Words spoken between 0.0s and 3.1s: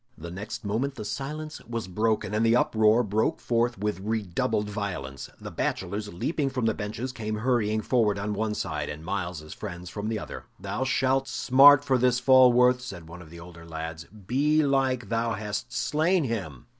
The next moment the silence was broken, and the uproar